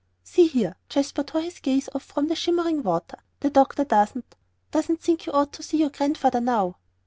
[0.23, 3.19] "See here," Jasper tore his gaze off from the shimmering water.
[3.41, 4.33] "The doctor doesn't
[4.71, 6.77] doesn't think you ought to see your Grandfather now."